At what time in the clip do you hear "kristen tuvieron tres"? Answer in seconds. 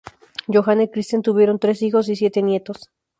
0.89-1.83